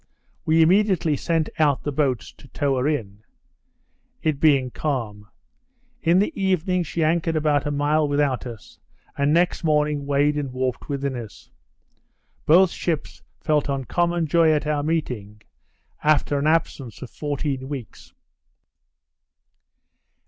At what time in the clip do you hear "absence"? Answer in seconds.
16.47-17.03